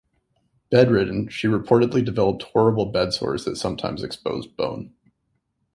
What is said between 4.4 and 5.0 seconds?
bone.